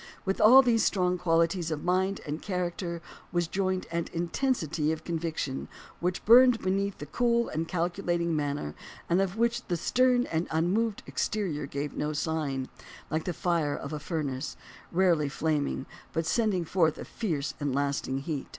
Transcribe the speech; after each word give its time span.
With 0.25 0.41
all 0.41 0.63
these 0.63 0.83
strong 0.83 1.19
qualities 1.19 1.69
of 1.69 1.83
mind 1.83 2.21
and 2.25 2.41
character 2.41 3.03
was 3.31 3.47
joined 3.47 3.85
an 3.91 4.07
intensity 4.11 4.91
of 4.91 5.03
conviction 5.03 5.67
which 5.99 6.25
burned 6.25 6.57
beneath 6.59 6.97
the 6.97 7.05
cool 7.05 7.49
and 7.49 7.67
calculating 7.67 8.35
manner 8.35 8.73
and 9.07 9.21
of 9.21 9.37
which 9.37 9.63
the 9.67 9.77
stern 9.77 10.25
and 10.25 10.47
unmoved 10.49 11.03
exterior 11.05 11.67
gave 11.67 11.93
no 11.95 12.13
sign, 12.13 12.67
like 13.11 13.25
the 13.25 13.31
fire 13.31 13.75
of 13.75 13.93
a 13.93 13.99
furnace, 13.99 14.57
rarely 14.91 15.29
flaming, 15.29 15.85
but 16.13 16.25
sending 16.25 16.65
forth 16.65 16.97
a 16.97 17.05
fierce 17.05 17.53
and 17.59 17.75
lasting 17.75 18.21
heat. 18.21 18.47